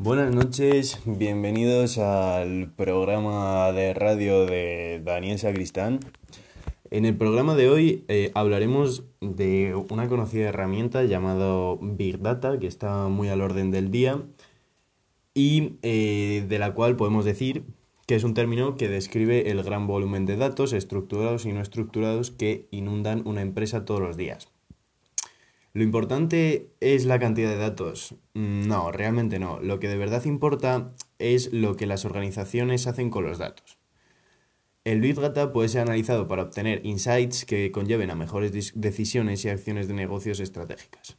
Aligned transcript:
Buenas 0.00 0.32
noches, 0.32 1.00
bienvenidos 1.06 1.98
al 1.98 2.70
programa 2.76 3.72
de 3.72 3.94
radio 3.94 4.46
de 4.46 5.02
Daniel 5.04 5.40
Sacristán. 5.40 5.98
En 6.88 7.04
el 7.04 7.16
programa 7.16 7.56
de 7.56 7.68
hoy 7.68 8.04
eh, 8.06 8.30
hablaremos 8.34 9.02
de 9.20 9.74
una 9.90 10.06
conocida 10.06 10.50
herramienta 10.50 11.02
llamada 11.02 11.74
Big 11.80 12.20
Data, 12.20 12.60
que 12.60 12.68
está 12.68 13.08
muy 13.08 13.28
al 13.28 13.40
orden 13.40 13.72
del 13.72 13.90
día 13.90 14.22
y 15.34 15.78
eh, 15.82 16.46
de 16.48 16.58
la 16.60 16.74
cual 16.74 16.94
podemos 16.94 17.24
decir 17.24 17.64
que 18.06 18.14
es 18.14 18.22
un 18.22 18.34
término 18.34 18.76
que 18.76 18.88
describe 18.88 19.50
el 19.50 19.64
gran 19.64 19.88
volumen 19.88 20.26
de 20.26 20.36
datos 20.36 20.74
estructurados 20.74 21.44
y 21.44 21.52
no 21.52 21.60
estructurados 21.60 22.30
que 22.30 22.68
inundan 22.70 23.26
una 23.26 23.42
empresa 23.42 23.84
todos 23.84 24.00
los 24.00 24.16
días. 24.16 24.48
¿Lo 25.78 25.84
importante 25.84 26.72
es 26.80 27.04
la 27.04 27.20
cantidad 27.20 27.50
de 27.50 27.56
datos? 27.56 28.16
No, 28.34 28.90
realmente 28.90 29.38
no. 29.38 29.60
Lo 29.60 29.78
que 29.78 29.86
de 29.86 29.96
verdad 29.96 30.24
importa 30.24 30.92
es 31.20 31.52
lo 31.52 31.76
que 31.76 31.86
las 31.86 32.04
organizaciones 32.04 32.88
hacen 32.88 33.10
con 33.10 33.24
los 33.24 33.38
datos. 33.38 33.78
El 34.82 35.00
Big 35.00 35.14
Data 35.14 35.52
puede 35.52 35.68
ser 35.68 35.82
analizado 35.82 36.26
para 36.26 36.42
obtener 36.42 36.84
insights 36.84 37.44
que 37.44 37.70
conlleven 37.70 38.10
a 38.10 38.16
mejores 38.16 38.72
decisiones 38.74 39.44
y 39.44 39.50
acciones 39.50 39.86
de 39.86 39.94
negocios 39.94 40.40
estratégicas. 40.40 41.16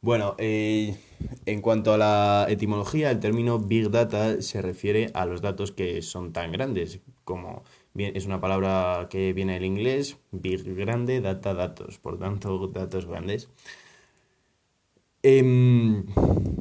Bueno, 0.00 0.36
eh, 0.38 0.96
en 1.44 1.60
cuanto 1.60 1.92
a 1.92 1.98
la 1.98 2.46
etimología, 2.48 3.10
el 3.10 3.18
término 3.18 3.58
Big 3.58 3.90
Data 3.90 4.40
se 4.42 4.62
refiere 4.62 5.10
a 5.12 5.26
los 5.26 5.42
datos 5.42 5.72
que 5.72 6.02
son 6.02 6.32
tan 6.32 6.52
grandes, 6.52 7.00
como 7.24 7.64
es 7.96 8.26
una 8.26 8.40
palabra 8.40 9.08
que 9.10 9.32
viene 9.32 9.54
del 9.54 9.64
inglés, 9.64 10.18
Big 10.30 10.62
grande, 10.74 11.20
data 11.20 11.54
datos, 11.54 11.98
por 11.98 12.18
tanto, 12.18 12.68
datos 12.68 13.06
grandes. 13.06 13.48
Em, 15.22 16.06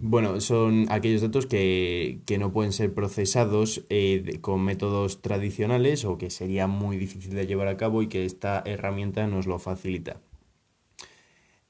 bueno, 0.00 0.40
son 0.40 0.86
aquellos 0.88 1.20
datos 1.20 1.46
que, 1.46 2.20
no 2.38 2.52
pueden 2.52 2.72
ser 2.72 2.94
procesados 2.94 3.84
eh, 3.90 4.38
con 4.40 4.64
métodos 4.64 5.20
tradicionales 5.20 6.04
o 6.06 6.16
que 6.16 6.30
sería 6.30 6.66
muy 6.66 6.96
difícil 6.96 7.34
de 7.34 7.46
llevar 7.46 7.68
a 7.68 7.76
cabo 7.76 8.02
y 8.02 8.08
que 8.08 8.24
esta 8.24 8.62
herramienta 8.64 9.26
nos 9.26 9.46
lo 9.46 9.58
facilita. 9.58 10.20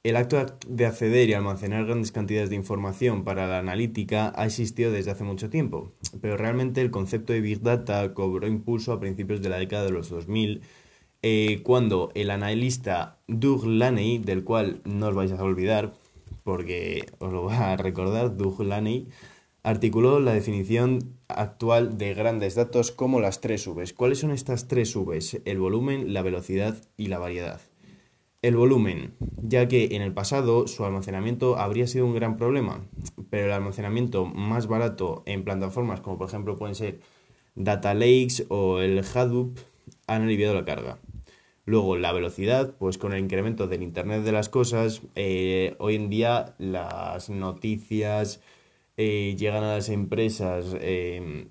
El 0.06 0.14
acto 0.14 0.46
de 0.68 0.86
acceder 0.86 1.28
y 1.28 1.32
almacenar 1.32 1.84
grandes 1.84 2.12
cantidades 2.12 2.48
de 2.48 2.54
información 2.54 3.24
para 3.24 3.48
la 3.48 3.58
analítica 3.58 4.32
ha 4.36 4.46
existido 4.46 4.92
desde 4.92 5.10
hace 5.10 5.24
mucho 5.24 5.50
tiempo, 5.50 5.94
pero 6.20 6.36
realmente 6.36 6.80
el 6.80 6.92
concepto 6.92 7.32
de 7.32 7.40
Big 7.40 7.60
Data 7.60 8.14
cobró 8.14 8.46
impulso 8.46 8.92
a 8.92 9.00
principios 9.00 9.42
de 9.42 9.48
la 9.48 9.58
década 9.58 9.84
de 9.84 9.90
los 9.90 10.08
2000, 10.08 10.62
eh, 11.22 11.60
cuando 11.64 12.12
el 12.14 12.30
analista 12.30 13.18
Doug 13.26 13.66
Laney, 13.66 14.18
del 14.18 14.44
cual 14.44 14.80
no 14.84 15.08
os 15.08 15.14
vais 15.16 15.32
a 15.32 15.42
olvidar, 15.42 15.92
porque 16.44 17.06
os 17.18 17.32
lo 17.32 17.42
voy 17.42 17.54
a 17.54 17.76
recordar, 17.76 18.36
Doug 18.36 18.62
Laney, 18.62 19.08
articuló 19.64 20.20
la 20.20 20.34
definición 20.34 21.16
actual 21.26 21.98
de 21.98 22.14
grandes 22.14 22.54
datos 22.54 22.92
como 22.92 23.18
las 23.18 23.40
tres 23.40 23.66
Vs. 23.66 23.92
¿Cuáles 23.92 24.20
son 24.20 24.30
estas 24.30 24.68
tres 24.68 24.94
Vs? 24.94 25.40
El 25.46 25.58
volumen, 25.58 26.14
la 26.14 26.22
velocidad 26.22 26.76
y 26.96 27.08
la 27.08 27.18
variedad. 27.18 27.60
El 28.46 28.54
volumen, 28.54 29.16
ya 29.42 29.66
que 29.66 29.96
en 29.96 30.02
el 30.02 30.12
pasado 30.12 30.68
su 30.68 30.84
almacenamiento 30.84 31.58
habría 31.58 31.88
sido 31.88 32.06
un 32.06 32.14
gran 32.14 32.36
problema, 32.36 32.86
pero 33.28 33.46
el 33.46 33.52
almacenamiento 33.52 34.24
más 34.24 34.68
barato 34.68 35.24
en 35.26 35.42
plataformas 35.42 36.00
como 36.00 36.16
por 36.16 36.28
ejemplo 36.28 36.56
pueden 36.56 36.76
ser 36.76 37.00
Data 37.56 37.92
Lakes 37.92 38.46
o 38.48 38.78
el 38.78 39.00
Hadoop 39.00 39.58
han 40.06 40.22
aliviado 40.22 40.54
la 40.54 40.64
carga. 40.64 41.00
Luego 41.64 41.96
la 41.96 42.12
velocidad, 42.12 42.76
pues 42.78 42.98
con 42.98 43.12
el 43.12 43.18
incremento 43.18 43.66
del 43.66 43.82
Internet 43.82 44.22
de 44.22 44.30
las 44.30 44.48
Cosas, 44.48 45.02
eh, 45.16 45.74
hoy 45.80 45.96
en 45.96 46.08
día 46.08 46.54
las 46.58 47.28
noticias 47.28 48.40
eh, 48.96 49.34
llegan 49.36 49.64
a 49.64 49.74
las 49.74 49.88
empresas 49.88 50.66
eh, 50.80 51.48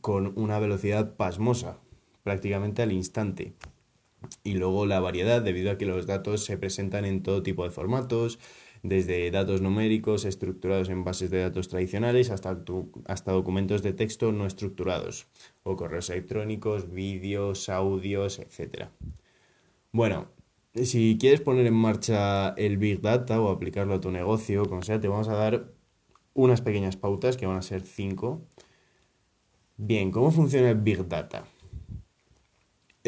con 0.00 0.34
una 0.36 0.60
velocidad 0.60 1.16
pasmosa, 1.16 1.80
prácticamente 2.22 2.82
al 2.82 2.92
instante 2.92 3.54
y 4.42 4.54
luego 4.54 4.86
la 4.86 5.00
variedad 5.00 5.42
debido 5.42 5.70
a 5.70 5.78
que 5.78 5.86
los 5.86 6.06
datos 6.06 6.44
se 6.44 6.58
presentan 6.58 7.04
en 7.04 7.22
todo 7.22 7.42
tipo 7.42 7.64
de 7.64 7.70
formatos, 7.70 8.38
desde 8.82 9.30
datos 9.30 9.60
numéricos 9.60 10.24
estructurados 10.24 10.88
en 10.88 11.04
bases 11.04 11.30
de 11.30 11.40
datos 11.40 11.68
tradicionales 11.68 12.30
hasta, 12.30 12.62
hasta 13.06 13.32
documentos 13.32 13.82
de 13.82 13.92
texto 13.92 14.32
no 14.32 14.46
estructurados, 14.46 15.26
o 15.62 15.76
correos 15.76 16.10
electrónicos, 16.10 16.90
vídeos, 16.90 17.68
audios, 17.68 18.38
etc. 18.38 18.88
Bueno, 19.92 20.28
si 20.74 21.16
quieres 21.18 21.40
poner 21.40 21.66
en 21.66 21.74
marcha 21.74 22.50
el 22.50 22.76
Big 22.78 23.00
Data 23.00 23.40
o 23.40 23.50
aplicarlo 23.50 23.94
a 23.94 24.00
tu 24.00 24.10
negocio, 24.10 24.64
como 24.66 24.82
sea, 24.82 25.00
te 25.00 25.08
vamos 25.08 25.28
a 25.28 25.34
dar 25.34 25.72
unas 26.34 26.60
pequeñas 26.60 26.96
pautas 26.96 27.36
que 27.36 27.46
van 27.46 27.56
a 27.56 27.62
ser 27.62 27.82
cinco. 27.82 28.42
Bien, 29.76 30.10
¿cómo 30.10 30.30
funciona 30.30 30.70
el 30.70 30.80
Big 30.80 31.08
Data? 31.08 31.44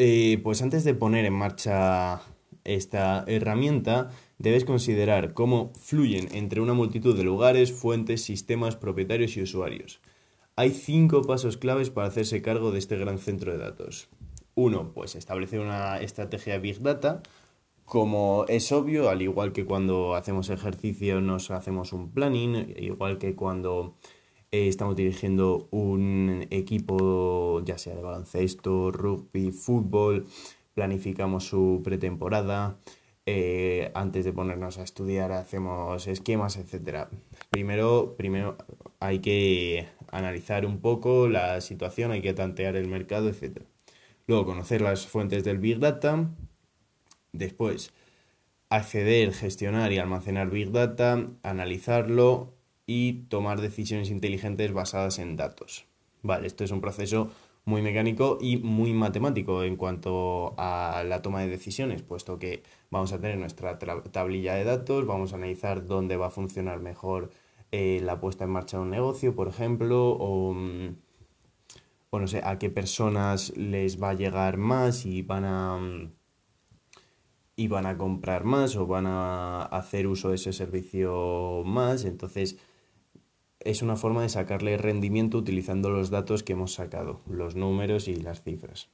Eh, 0.03 0.39
pues 0.41 0.63
antes 0.63 0.83
de 0.83 0.95
poner 0.95 1.25
en 1.25 1.33
marcha 1.33 2.23
esta 2.63 3.23
herramienta, 3.27 4.09
debes 4.39 4.65
considerar 4.65 5.35
cómo 5.35 5.73
fluyen 5.79 6.27
entre 6.33 6.59
una 6.59 6.73
multitud 6.73 7.15
de 7.15 7.23
lugares, 7.23 7.71
fuentes, 7.71 8.23
sistemas, 8.23 8.75
propietarios 8.75 9.37
y 9.37 9.43
usuarios. 9.43 10.01
Hay 10.55 10.71
cinco 10.71 11.21
pasos 11.21 11.57
claves 11.57 11.91
para 11.91 12.07
hacerse 12.07 12.41
cargo 12.41 12.71
de 12.71 12.79
este 12.79 12.97
gran 12.97 13.19
centro 13.19 13.51
de 13.51 13.59
datos. 13.59 14.09
Uno, 14.55 14.91
pues 14.91 15.13
establecer 15.13 15.59
una 15.59 16.01
estrategia 16.01 16.57
Big 16.57 16.81
Data. 16.81 17.21
Como 17.85 18.45
es 18.47 18.71
obvio, 18.71 19.07
al 19.07 19.21
igual 19.21 19.53
que 19.53 19.65
cuando 19.65 20.15
hacemos 20.15 20.49
ejercicio 20.49 21.21
nos 21.21 21.51
hacemos 21.51 21.93
un 21.93 22.09
planning, 22.09 22.73
igual 22.75 23.19
que 23.19 23.35
cuando 23.35 23.97
eh, 24.51 24.67
estamos 24.67 24.95
dirigiendo 24.95 25.67
un 25.71 26.45
equipo, 26.49 27.61
ya 27.63 27.77
sea 27.77 27.95
de 27.95 28.01
baloncesto, 28.01 28.91
rugby, 28.91 29.51
fútbol. 29.51 30.27
Planificamos 30.73 31.45
su 31.45 31.81
pretemporada. 31.83 32.77
Eh, 33.25 33.91
antes 33.93 34.25
de 34.25 34.33
ponernos 34.33 34.77
a 34.79 34.83
estudiar 34.83 35.31
hacemos 35.31 36.07
esquemas, 36.07 36.57
etc. 36.57 37.07
Primero, 37.49 38.15
primero 38.17 38.57
hay 38.99 39.19
que 39.19 39.87
analizar 40.11 40.65
un 40.65 40.79
poco 40.81 41.27
la 41.29 41.61
situación, 41.61 42.11
hay 42.11 42.21
que 42.21 42.33
tantear 42.33 42.75
el 42.75 42.87
mercado, 42.87 43.29
etc. 43.29 43.61
Luego 44.27 44.45
conocer 44.45 44.81
las 44.81 45.07
fuentes 45.07 45.43
del 45.43 45.59
Big 45.59 45.79
Data. 45.79 46.29
Después 47.31 47.93
acceder, 48.69 49.33
gestionar 49.33 49.91
y 49.91 49.99
almacenar 49.99 50.49
Big 50.49 50.71
Data, 50.71 51.27
analizarlo, 51.43 52.53
y 52.93 53.13
tomar 53.29 53.61
decisiones 53.61 54.09
inteligentes 54.09 54.73
basadas 54.73 55.17
en 55.19 55.37
datos. 55.37 55.85
Vale, 56.23 56.45
esto 56.45 56.65
es 56.65 56.71
un 56.71 56.81
proceso 56.81 57.29
muy 57.63 57.81
mecánico 57.81 58.37
y 58.41 58.57
muy 58.57 58.91
matemático 58.93 59.63
en 59.63 59.77
cuanto 59.77 60.53
a 60.57 61.05
la 61.07 61.21
toma 61.21 61.39
de 61.39 61.47
decisiones, 61.47 62.01
puesto 62.01 62.37
que 62.37 62.63
vamos 62.89 63.13
a 63.13 63.21
tener 63.21 63.37
nuestra 63.37 63.79
tablilla 63.79 64.55
de 64.55 64.65
datos, 64.65 65.05
vamos 65.05 65.31
a 65.31 65.37
analizar 65.37 65.87
dónde 65.87 66.17
va 66.17 66.27
a 66.27 66.31
funcionar 66.31 66.81
mejor 66.81 67.31
eh, 67.71 68.01
la 68.03 68.19
puesta 68.19 68.43
en 68.43 68.49
marcha 68.49 68.75
de 68.75 68.83
un 68.83 68.89
negocio, 68.89 69.35
por 69.35 69.47
ejemplo, 69.47 70.09
o, 70.09 70.53
mm, 70.53 70.95
o, 72.09 72.19
no 72.19 72.27
sé, 72.27 72.41
a 72.43 72.59
qué 72.59 72.69
personas 72.69 73.55
les 73.55 74.03
va 74.03 74.09
a 74.09 74.15
llegar 74.15 74.57
más 74.57 75.05
y 75.05 75.21
van 75.21 75.45
a 75.45 75.79
y 77.55 77.67
van 77.67 77.85
a 77.85 77.97
comprar 77.97 78.43
más 78.43 78.75
o 78.75 78.87
van 78.87 79.05
a 79.07 79.61
hacer 79.63 80.07
uso 80.07 80.29
de 80.29 80.35
ese 80.35 80.51
servicio 80.51 81.63
más, 81.65 82.05
entonces 82.05 82.57
es 83.63 83.81
una 83.81 83.95
forma 83.95 84.21
de 84.21 84.29
sacarle 84.29 84.77
rendimiento 84.77 85.37
utilizando 85.37 85.89
los 85.89 86.09
datos 86.09 86.43
que 86.43 86.53
hemos 86.53 86.73
sacado, 86.73 87.21
los 87.29 87.55
números 87.55 88.07
y 88.07 88.15
las 88.15 88.43
cifras. 88.43 88.89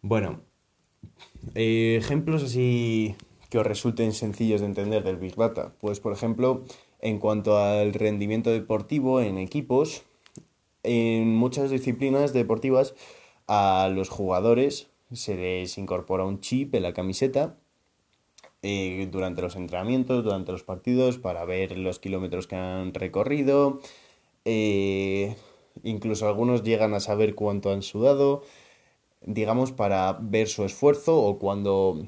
Bueno, 0.00 0.40
eh, 1.54 1.96
ejemplos 1.98 2.42
así 2.42 3.14
que 3.50 3.58
os 3.58 3.66
resulten 3.66 4.12
sencillos 4.12 4.60
de 4.60 4.66
entender 4.66 5.04
del 5.04 5.16
Big 5.16 5.36
Data. 5.36 5.74
Pues 5.80 6.00
por 6.00 6.12
ejemplo, 6.12 6.64
en 7.00 7.18
cuanto 7.18 7.58
al 7.58 7.92
rendimiento 7.92 8.50
deportivo 8.50 9.20
en 9.20 9.38
equipos, 9.38 10.04
en 10.82 11.34
muchas 11.34 11.70
disciplinas 11.70 12.32
deportivas 12.32 12.94
a 13.46 13.90
los 13.94 14.08
jugadores 14.08 14.88
se 15.12 15.36
les 15.36 15.76
incorpora 15.78 16.24
un 16.24 16.40
chip 16.40 16.74
en 16.74 16.82
la 16.82 16.94
camiseta 16.94 17.58
eh, 18.62 19.08
durante 19.10 19.42
los 19.42 19.56
entrenamientos, 19.56 20.24
durante 20.24 20.52
los 20.52 20.62
partidos, 20.62 21.18
para 21.18 21.44
ver 21.44 21.76
los 21.78 21.98
kilómetros 21.98 22.46
que 22.46 22.56
han 22.56 22.94
recorrido. 22.94 23.80
Eh, 24.44 25.36
incluso 25.82 26.28
algunos 26.28 26.62
llegan 26.62 26.94
a 26.94 27.00
saber 27.00 27.34
cuánto 27.34 27.72
han 27.72 27.82
sudado, 27.82 28.42
digamos, 29.22 29.72
para 29.72 30.18
ver 30.20 30.48
su 30.48 30.64
esfuerzo 30.64 31.18
o 31.18 31.38
cuando, 31.38 32.06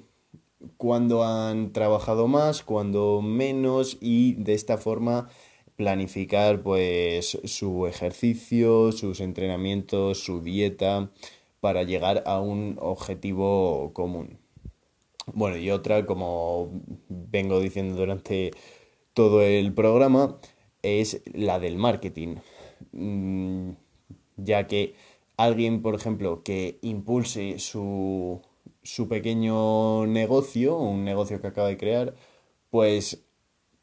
cuando 0.77 1.25
han 1.25 1.73
trabajado 1.73 2.29
más, 2.29 2.63
cuando 2.63 3.21
menos 3.23 3.99
y 4.01 4.35
de 4.35 4.55
esta 4.55 4.79
forma 4.79 5.29
planificar 5.77 6.63
pues 6.63 7.39
su 7.45 7.87
ejercicio, 7.87 8.93
sus 8.93 9.21
entrenamientos, 9.21 10.19
su 10.25 10.41
dieta 10.41 11.11
para 11.61 11.83
llegar 11.83 12.23
a 12.27 12.41
un 12.41 12.77
objetivo 12.81 13.93
común. 13.93 14.44
Bueno, 15.33 15.57
y 15.57 15.71
otra, 15.71 16.07
como 16.07 16.71
vengo 17.09 17.61
diciendo 17.61 17.97
durante 17.97 18.53
todo 19.15 19.43
el 19.43 19.73
programa, 19.75 20.39
es 20.83 21.23
la 21.33 21.59
del 21.59 21.77
marketing, 21.79 22.37
mm, 22.93 23.71
ya 24.37 24.67
que 24.67 24.95
alguien, 25.37 25.83
por 25.83 25.95
ejemplo, 25.95 26.43
que 26.43 26.79
impulse 26.83 27.59
su, 27.59 28.43
su 28.83 29.09
pequeño 29.09 30.07
negocio, 30.07 30.77
un 30.79 31.05
negocio 31.05 31.41
que 31.41 31.47
acaba 31.49 31.69
de 31.69 31.79
crear, 31.79 32.15
pues 32.71 33.25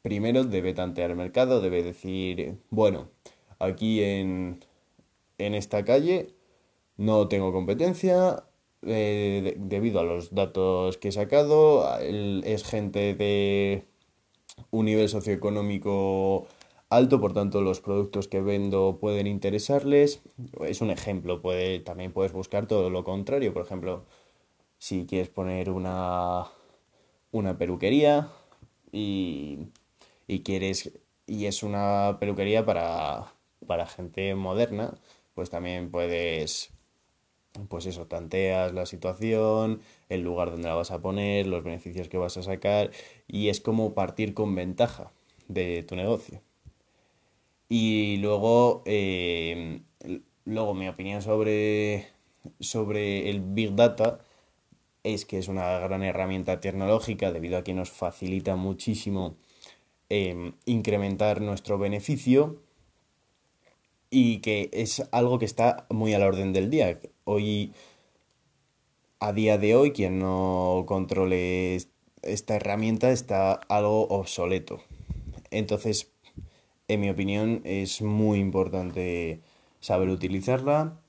primero 0.02 0.44
debe 0.44 0.74
tantear 0.74 1.10
el 1.10 1.16
mercado, 1.16 1.60
debe 1.60 1.82
decir, 1.82 2.58
bueno, 2.70 3.08
aquí 3.58 4.02
en, 4.02 4.64
en 5.38 5.54
esta 5.54 5.84
calle 5.84 6.34
no 6.96 7.28
tengo 7.28 7.52
competencia 7.52 8.44
eh, 8.82 9.54
debido 9.58 10.00
a 10.00 10.04
los 10.04 10.34
datos 10.34 10.98
que 10.98 11.08
he 11.08 11.12
sacado, 11.12 11.98
es 12.00 12.64
gente 12.64 13.14
de 13.14 13.84
un 14.70 14.86
nivel 14.86 15.08
socioeconómico 15.08 16.46
alto, 16.88 17.20
por 17.20 17.32
tanto 17.32 17.62
los 17.62 17.80
productos 17.80 18.28
que 18.28 18.40
vendo 18.40 18.98
pueden 19.00 19.26
interesarles. 19.26 20.22
Es 20.60 20.80
un 20.80 20.90
ejemplo, 20.90 21.40
también 21.84 22.12
puedes 22.12 22.32
buscar 22.32 22.66
todo 22.66 22.90
lo 22.90 23.04
contrario, 23.04 23.52
por 23.52 23.64
ejemplo, 23.64 24.04
si 24.78 25.06
quieres 25.06 25.30
poner 25.30 25.70
una, 25.70 26.46
una 27.30 27.56
peluquería 27.56 28.28
y, 28.90 29.68
y 30.26 30.40
quieres 30.40 30.92
y 31.26 31.46
es 31.46 31.62
una 31.62 32.18
peluquería 32.20 32.66
para, 32.66 33.32
para 33.66 33.86
gente 33.86 34.34
moderna, 34.34 34.94
pues 35.34 35.50
también 35.50 35.90
puedes 35.90 36.72
pues 37.68 37.86
eso, 37.86 38.06
tanteas 38.06 38.72
la 38.72 38.86
situación, 38.86 39.80
el 40.08 40.22
lugar 40.22 40.50
donde 40.50 40.68
la 40.68 40.74
vas 40.74 40.90
a 40.90 41.00
poner, 41.02 41.46
los 41.46 41.62
beneficios 41.64 42.08
que 42.08 42.18
vas 42.18 42.36
a 42.36 42.42
sacar 42.42 42.90
y 43.28 43.48
es 43.48 43.60
como 43.60 43.94
partir 43.94 44.34
con 44.34 44.54
ventaja 44.54 45.12
de 45.48 45.82
tu 45.82 45.96
negocio. 45.96 46.40
Y 47.68 48.18
luego, 48.18 48.82
eh, 48.86 49.80
luego 50.44 50.74
mi 50.74 50.88
opinión 50.88 51.22
sobre, 51.22 52.08
sobre 52.60 53.30
el 53.30 53.40
Big 53.40 53.74
Data 53.74 54.20
es 55.04 55.24
que 55.24 55.38
es 55.38 55.48
una 55.48 55.78
gran 55.78 56.02
herramienta 56.02 56.60
tecnológica 56.60 57.32
debido 57.32 57.58
a 57.58 57.64
que 57.64 57.74
nos 57.74 57.90
facilita 57.90 58.56
muchísimo 58.56 59.36
em, 60.08 60.52
incrementar 60.66 61.40
nuestro 61.40 61.78
beneficio 61.78 62.58
y 64.12 64.40
que 64.40 64.68
es 64.74 65.08
algo 65.10 65.38
que 65.38 65.46
está 65.46 65.86
muy 65.88 66.12
a 66.12 66.18
la 66.18 66.26
orden 66.26 66.52
del 66.52 66.68
día. 66.68 67.00
Hoy, 67.24 67.72
a 69.20 69.32
día 69.32 69.56
de 69.56 69.74
hoy, 69.74 69.92
quien 69.92 70.18
no 70.18 70.84
controle 70.86 71.78
esta 72.20 72.56
herramienta 72.56 73.10
está 73.10 73.54
algo 73.54 74.06
obsoleto. 74.08 74.82
Entonces, 75.50 76.12
en 76.88 77.00
mi 77.00 77.08
opinión, 77.08 77.62
es 77.64 78.02
muy 78.02 78.38
importante 78.38 79.40
saber 79.80 80.10
utilizarla 80.10 81.00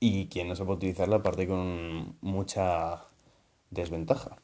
y 0.00 0.26
quien 0.26 0.48
no 0.48 0.56
sepa 0.56 0.72
utilizarla 0.72 1.22
parte 1.22 1.46
con 1.46 2.16
mucha 2.20 3.04
desventaja. 3.70 4.42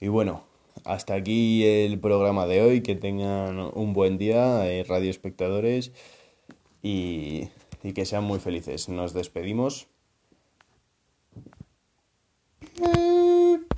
Y 0.00 0.08
bueno, 0.08 0.42
hasta 0.84 1.14
aquí 1.14 1.64
el 1.64 2.00
programa 2.00 2.46
de 2.46 2.62
hoy. 2.62 2.80
Que 2.82 2.96
tengan 2.96 3.60
un 3.74 3.92
buen 3.92 4.18
día, 4.18 4.68
eh, 4.68 4.82
radio 4.82 5.08
espectadores, 5.08 5.92
y, 6.82 7.48
y 7.82 7.92
que 7.92 8.04
sean 8.04 8.24
muy 8.24 8.38
felices. 8.38 8.88
Nos 8.88 9.12
despedimos. 9.12 9.88